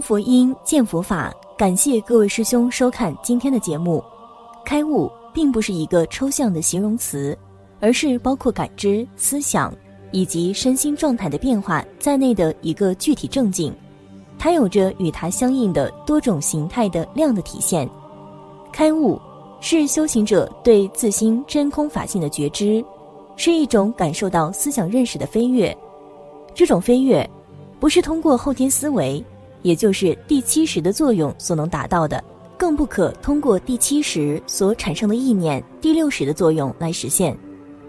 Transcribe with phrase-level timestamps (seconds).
[0.00, 1.32] 佛音，见佛法。
[1.56, 4.02] 感谢各位师兄收看今天的节目。
[4.64, 7.36] 开悟并不是一个抽象的形容词，
[7.80, 9.74] 而是包括感知、思想
[10.12, 13.74] 以及身心状态的变化在内的一个具体正境。
[14.38, 17.88] 它有着与它相应的多种形态的量的体现。
[18.72, 19.20] 开悟
[19.60, 22.84] 是修行者对自心真空法性的觉知，
[23.36, 25.76] 是一种感受到思想认识的飞跃。
[26.54, 27.28] 这种飞跃，
[27.80, 29.24] 不是通过后天思维。
[29.62, 32.22] 也就是第七识的作用所能达到的，
[32.56, 37.36] 更不可通过第七识所产生的意念、第六识的作用来实现。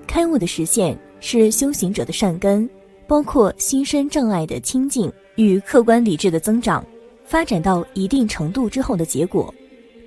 [0.08, 2.70] 开悟的实现是修行者的善根，
[3.08, 6.84] 包括心身障碍的清净与客观理智的增长，
[7.24, 9.54] 发展到一定程度之后的结果。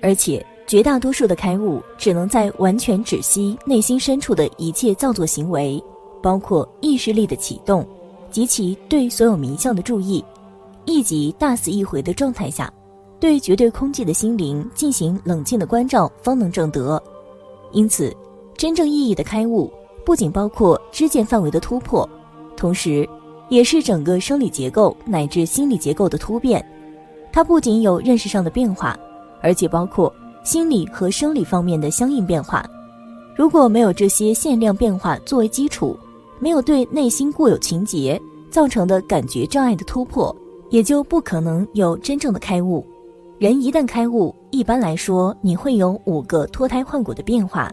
[0.01, 5.81] 而且绝大多数的开悟只能在完全止息内心深处的一切造作行为，
[6.21, 7.87] 包括意识力的启动
[8.29, 10.23] 及其对所有名相的注意。
[10.85, 12.71] 一即大死一回的状态下，
[13.19, 17.01] 对绝对空寂的心灵进行冷静的关照，方能证得。
[17.71, 18.15] 因此，
[18.57, 19.71] 真正意义的开悟
[20.05, 22.07] 不仅包括知见范围的突破，
[22.55, 23.07] 同时，
[23.49, 26.63] 也是整个生理结构乃至心理结构的突变。
[27.31, 28.97] 它不仅有认识上的变化，
[29.41, 32.63] 而且包括心理和生理方面的相应变化。
[33.35, 35.97] 如果没有这些限量变化作为基础，
[36.39, 40.35] 没有对内心固有情结造成的感觉障碍的突破。
[40.73, 42.83] 也就不可能有真正的开悟。
[43.37, 47.71] 人一旦开悟，一般来说，你会有五个脱胎换骨的变化：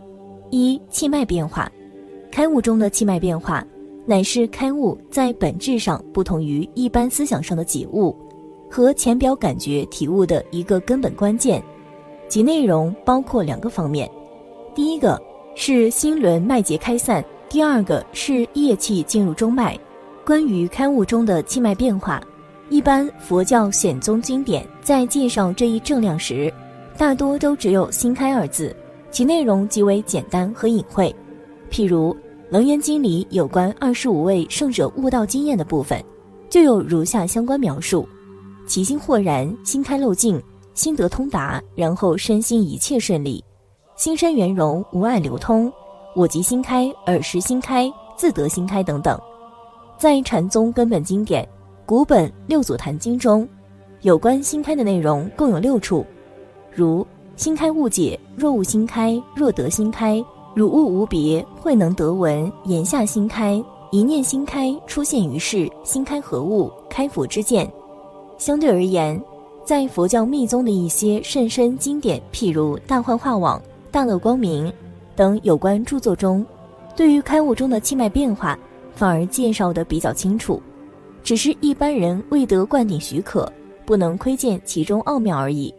[0.51, 1.73] 一、气脉变化。
[2.31, 3.67] 开悟中的气脉变化，
[4.05, 8.15] 乃是开悟在本质上不同于一般思想上的解悟
[8.71, 11.63] 和浅表感觉体悟的一个根本关键。
[12.29, 14.11] 其内容包括两个方面：
[14.75, 15.19] 第一个
[15.55, 19.75] 是心轮脉结开散；第二个是液气进入中脉。
[20.23, 22.23] 关于开悟中的气脉变化。
[22.71, 26.53] 一般佛教显宗经典在介绍这一正量时，
[26.97, 28.75] 大多都只有“心开”二字，
[29.11, 31.13] 其内容极为简单和隐晦。
[31.69, 32.15] 譬如
[32.49, 36.01] 《楞严经》里有关二十五位圣者悟道经验的部分，
[36.49, 38.09] 就有如下相关描述：
[38.69, 40.41] 其心豁然，心开漏尽，
[40.73, 43.43] 心得通达，然后身心一切顺利，
[43.97, 45.73] 心身圆融，无碍流通，
[46.15, 49.21] 我即心开，尔时心开，自得心开等等。
[49.99, 51.45] 在禅宗根本经典。
[51.91, 53.49] 古本六祖坛经中，
[54.03, 56.07] 有关心开的内容共有六处，
[56.73, 60.25] 如心开悟解，若悟心开，若得心开，
[60.55, 66.71] 汝悟无别，慧能得闻，言下心开，一念心开，出现于世，心开何物？
[66.89, 67.69] 开佛之见。
[68.39, 69.21] 相对而言，
[69.65, 73.59] 在佛教密宗的一些甚深经典，譬如《大幻化网》
[73.91, 74.69] 《大乐光明》
[75.17, 76.47] 等有关著作中，
[76.95, 78.57] 对于开悟中的气脉变化，
[78.95, 80.63] 反而介绍的比较清楚。
[81.23, 83.51] 只是一般人未得灌顶许可，
[83.85, 85.73] 不能窥见其中奥妙而已。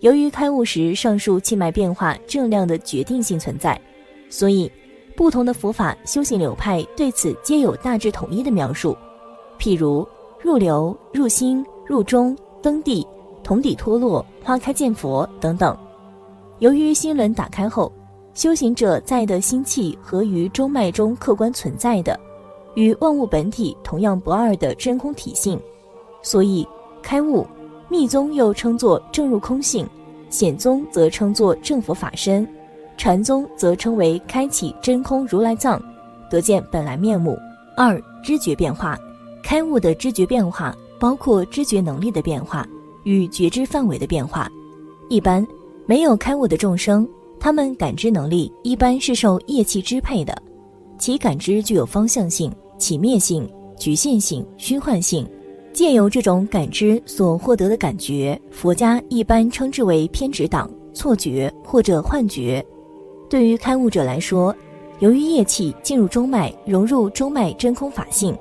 [0.00, 3.80] 由于开悟时上述气脉变化正量的决定性存在，
[4.30, 4.70] 所以
[5.16, 8.96] 不同的佛法修行流派对此皆有大致统一的描述。
[9.58, 10.06] 譬如
[10.40, 13.04] 入流、入心、入中、登地、
[13.42, 15.76] 同底脱落、花开见佛等等。
[16.60, 17.92] 由于心轮打开后，
[18.34, 22.18] 修行者在的心气和于中脉中客观存在的。
[22.78, 25.58] 与万物本体同样不二的真空体性，
[26.22, 26.64] 所以
[27.02, 27.44] 开悟，
[27.88, 29.84] 密宗又称作正入空性，
[30.30, 32.46] 显宗则称作正佛法身，
[32.96, 35.82] 禅宗则称为开启真空如来藏，
[36.30, 37.36] 得见本来面目。
[37.76, 38.96] 二知觉变化，
[39.42, 42.64] 开悟的知觉变化包括知觉能力的变化
[43.02, 44.48] 与觉知范围的变化。
[45.08, 45.44] 一般
[45.84, 47.08] 没有开悟的众生，
[47.40, 50.40] 他们感知能力一般是受业气支配的，
[50.96, 52.52] 其感知具有方向性。
[52.78, 55.28] 起灭性、局限性、虚幻性，
[55.72, 62.64] 借由这种感知所获得的感觉，佛家一般称之为偏执党、错觉或者幻觉。
[63.28, 64.54] 对于开悟者来说，
[65.00, 68.36] 由于业气进入中脉，融入中脉真空法性，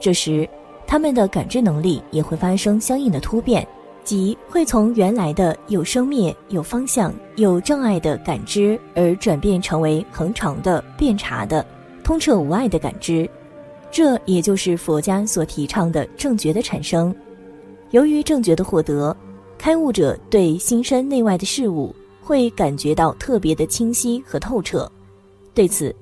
[0.00, 0.48] 这时
[0.86, 3.64] 他们的感知能力也会发生相应的突变，
[4.02, 11.64] 即会从原来的有生灭、有方向、有障碍的感知，而转变成为恒常的、遍察的、
[12.02, 13.28] 通彻无碍的感知。
[13.90, 17.14] 这也就是佛家所提倡的正觉的产生。
[17.90, 19.16] 由于正觉的获得，
[19.58, 24.90] 开悟者对心身内外的事物会感觉到特别的清晰和透彻。
[25.52, 25.90] 对此，《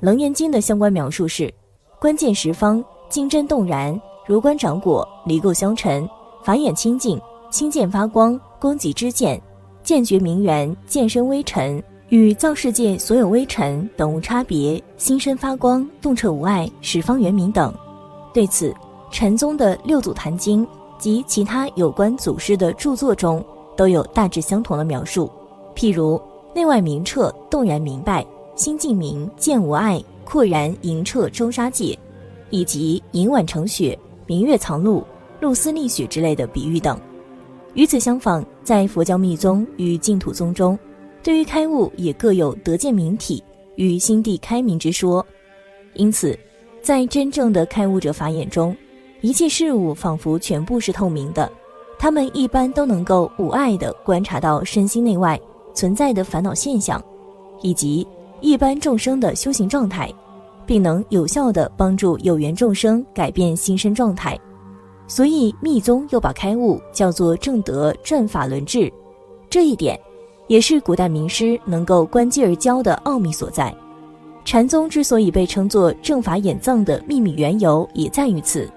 [0.00, 1.52] 楞严经》的相关描述是：
[2.00, 6.08] 关键十方，金针动然，如观掌果，离垢相尘，
[6.42, 7.20] 法眼清净，
[7.50, 9.40] 清见发光，光即知见，
[9.84, 11.82] 见觉明圆，见身微尘。
[12.08, 17.74] 与造世界所有微尘等无差别，心身发光，动彻无碍，十方圆明等。
[18.32, 18.72] 对此，
[19.10, 20.64] 禅宗的六祖坛经
[20.98, 23.44] 及其他有关祖师的著作中，
[23.76, 25.28] 都有大致相同的描述。
[25.74, 26.20] 譬如
[26.54, 28.22] “内外明澈，动然明白；
[28.54, 31.98] 心静明，见无碍；阔然盈澈周沙界”，
[32.50, 35.02] 以及“银碗成雪，明月藏露，
[35.40, 36.96] 露丝逆雪”之类的比喻等。
[37.74, 40.78] 与此相仿，在佛教密宗与净土宗中，
[41.26, 43.42] 对于开悟也各有得见明体
[43.74, 45.26] 与心地开明之说。
[45.94, 46.38] 因此，
[46.80, 48.76] 在真正的开悟者法眼中，
[49.22, 51.50] 一切事物仿佛全部是透明的，
[51.98, 55.36] 他们一般都能够无碍地观察到身心内外
[55.74, 57.04] 存在的烦恼现象，
[57.60, 58.06] 以及
[58.40, 60.08] 一般众生的修行状态，
[60.64, 64.38] 并能有效地帮助有缘众生改变心身状态。
[65.08, 68.88] 所以密宗又把开悟叫做正德转法轮智，
[69.50, 69.98] 这一点，
[70.48, 73.74] 也是古代名师能够观机而教的奥秘所在。
[74.44, 78.70] 禅宗之所以被称作正法眼藏的秘密缘由，也在于此。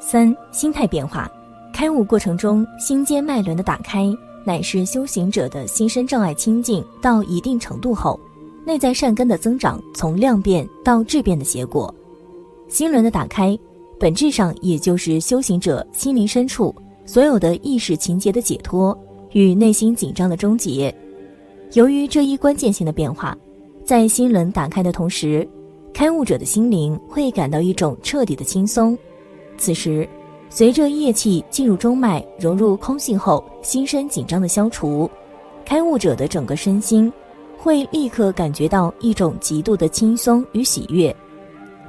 [0.00, 1.30] 三心态变化，
[1.72, 4.12] 开悟过程中心间脉轮的打开，
[4.44, 8.18] 乃是修行者的心身障碍清净到一定程度后，
[8.64, 11.94] 内在善根的增长从量变到质变的结果。
[12.68, 13.56] 心轮的打开。
[14.00, 16.74] 本质上，也就是修行者心灵深处
[17.06, 18.98] 所有的意识情节的解脱
[19.30, 20.92] 与内心紧张的终结。
[21.74, 23.36] 由于这一关键性的变化，
[23.84, 25.48] 在心轮打开的同时，
[25.94, 28.96] 开悟者的心灵会感到一种彻底的轻松。
[29.56, 30.06] 此时，
[30.50, 35.10] 随着业气进入中脉融入空性后，心身紧张的消除，
[35.64, 37.10] 开悟者的整个身心
[37.56, 41.14] 会立刻感觉到一种极度的轻松与喜悦。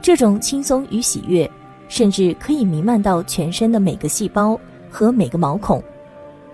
[0.02, 1.50] 这种轻松与喜悦。
[1.90, 4.60] 甚至可以弥漫到全身的每个细胞
[4.90, 5.84] 和每个毛孔，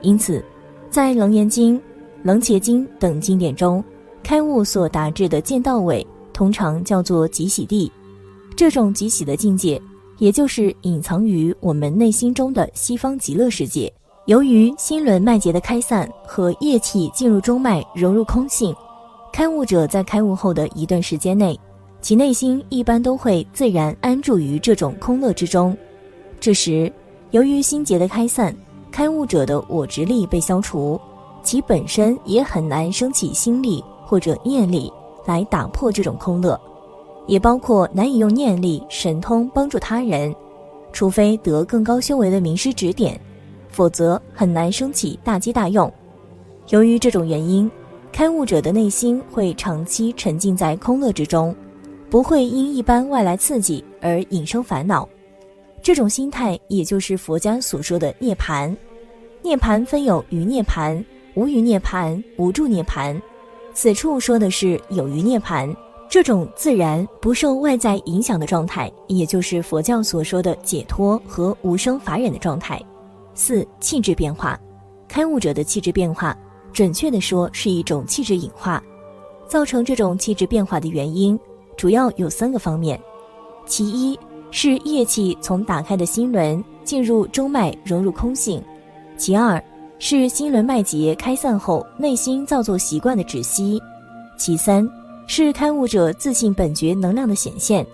[0.02, 0.44] 因此，
[0.90, 1.78] 在《楞严经》
[2.24, 3.84] 《楞伽经》等经典中，
[4.22, 7.92] 开悟所达至的见到位，通常叫做极喜地。
[8.56, 9.82] 这种极喜的境界，
[10.18, 13.92] 也就是隐藏于我们内心中的西方极乐世界。
[14.26, 18.76] 由于心轮脉结的开散和液气进入中脉融入空性，
[19.32, 21.60] 开悟者在开悟后的一段时间内。
[22.02, 25.76] 其内心一般都会自然安住于这种空乐之中，
[26.40, 26.92] 这时，
[27.32, 28.56] 由于心结的开散，
[28.90, 31.00] 开悟者的我执力被消除，
[31.44, 34.92] 其本身也很难升起心力或者念力
[35.26, 36.60] 来打破这种空乐，
[37.28, 40.36] 也包括难以用念力、神通帮助他人，
[40.92, 43.20] 除非得更高修为的名师指点，
[43.70, 45.92] 否则很难升起大机大用。
[46.70, 47.70] 由于这种原因，
[48.12, 51.56] 开悟者的内心会长期沉浸在空乐之中。
[52.10, 55.08] 不会因一般外来刺激而引生烦恼，
[55.80, 58.76] 这种心态也就是佛家所说的涅槃。
[59.44, 61.06] 涅槃分有余涅槃、
[61.40, 63.18] 无余涅槃、无住涅槃。
[63.74, 65.74] 此处说的是有余涅槃，
[66.10, 72.78] 这种自然不受外在影响的状态，也就是佛教所说的解脱和无生法忍的状态。
[73.34, 74.60] 四气质变化，
[75.08, 76.38] 开悟者的气质变化，
[76.74, 78.84] 准确的说是一种气质隐化，
[79.48, 81.40] 造成这种气质变化的原因。
[81.78, 83.00] 主要有三个方面，
[83.66, 84.20] 其一
[84.52, 88.62] 是液气从打开的心轮进入中脉融入空性，
[89.16, 89.64] 其二
[90.00, 93.80] 是心轮脉结开散后内心造作习惯的止息，
[94.38, 94.88] 其三
[95.28, 97.86] 是开悟者自信本觉能量的显现。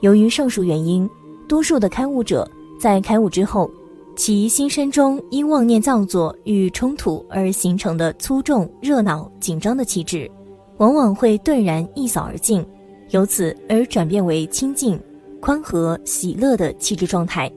[0.00, 1.08] 由于上述原因，
[1.48, 2.48] 多数的开悟者
[2.80, 3.68] 在开悟之后，
[4.14, 10.30] 其心身中因妄念造作与冲突而形成的粗重、热闹、紧张的气质，
[10.78, 12.64] 往往会顿然一扫而尽。
[13.10, 14.98] 由此而转变为清净、
[15.40, 17.50] 宽和、喜乐的气质状态。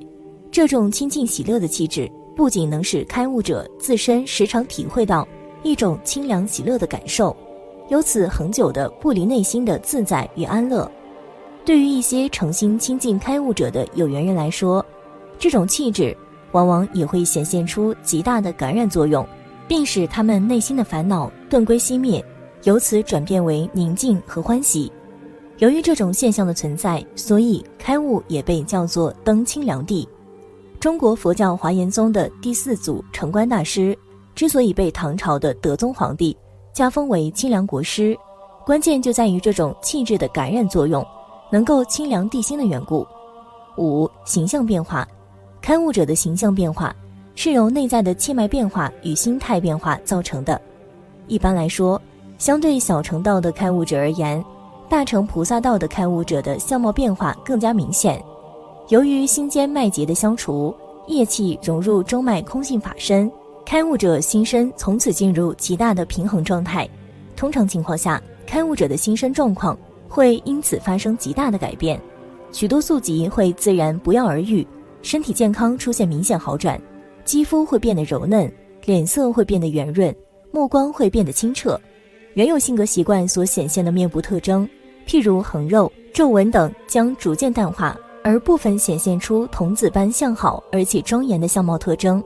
[0.52, 5.28] 这种清净喜乐的气质，不仅能使开悟者自身时常体会到
[5.64, 7.36] 一种清凉喜乐的感受，
[7.90, 10.90] 由此恒久的不离内心的自在与安乐。
[11.64, 14.86] 对于一些诚心亲近开悟者的有缘人来说，
[15.40, 16.16] 这种气质
[16.52, 19.26] 往往也会显现出极大的感染作用，
[19.68, 22.24] 并使他们内心的烦恼顿归熄灭，
[22.64, 24.92] 由此转变为宁静和欢喜。
[25.60, 30.08] 由于这种现象的存在，所以开悟也被叫做登清凉地。
[30.86, 33.98] 中国佛教华严宗的第四祖成观大师，
[34.36, 36.38] 之所以被唐朝的德宗皇帝
[36.74, 38.16] 加封为清凉国师，
[38.64, 41.04] 关键就在于这种气质的感染作用，
[41.52, 43.04] 能够清凉地心的缘故。
[43.80, 45.08] 五形象变化，
[45.60, 46.96] 开悟者的形象变化
[47.34, 50.62] 是由内在的气脉变化与心态变化造成的。
[51.26, 52.00] 一般来说，
[52.38, 54.46] 相对小乘道的开悟者而言。
[54.88, 58.24] 大乘菩萨道的开悟者的相貌变化更加明显，
[58.90, 60.74] 由于心间脉结的消除，
[61.08, 63.32] 业气融入中脉空性法身，
[63.66, 66.88] 开悟者心身从此进入极大的平衡状态。
[67.36, 69.76] 通常情况下，开悟者的心身状况
[70.08, 72.00] 会因此发生极大的改变，
[72.52, 74.66] 许多宿疾会自然不药而愈，
[75.02, 76.80] 身体健康出现明显好转，
[77.24, 78.52] 肌肤会变得柔嫩，
[78.86, 80.16] 脸色会变得圆润，
[80.52, 81.80] 目光会变得清澈。
[82.36, 84.70] 原有性格习惯所显现的面部特征，
[85.08, 92.22] 譬如横肉、皱纹等，将逐渐淡化，而部分显现出童子般相好而且庄严的相貌特征。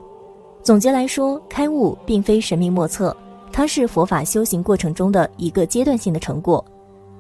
[0.64, 3.14] 总结来说，开悟并非神秘莫测，
[3.52, 6.64] 它是佛法修行过程中的一个阶段性的成果，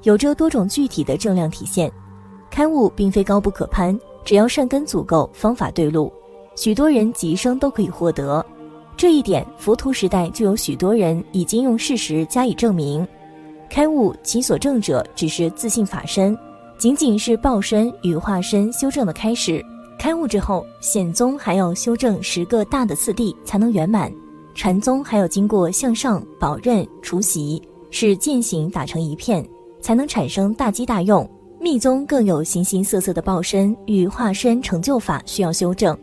[0.03, 1.91] 有着多种具体的正量体现。
[2.49, 6.09] 开悟并非高不可攀，只要善根足够，方法对路，
[6.55, 8.43] 许多人即生都可以获得。
[8.95, 13.05] 这一点，佛陀时代就有许多人已经用事实加以证明。
[13.69, 16.37] 开悟其所证者，只是自信法身，
[16.79, 19.63] 仅仅是报身与化身修正的开始。
[19.99, 24.09] 开悟之后，显宗还要修正十个大的次第才能圆满，
[24.55, 29.45] 禅宗还要经过向上保任除习，使践行打成一片，
[29.81, 31.29] 才能产生大机大用。
[31.59, 35.97] 密宗更有形形色色的报身与化身成就法需要修正，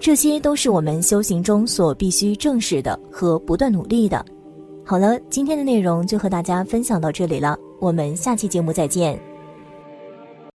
[0.00, 4.24] 这些都是我们修行中所必须正视的和不断努力的。
[4.82, 9.33] 好了，今天的内容就和大家分享到这里了，我们下期节目再见。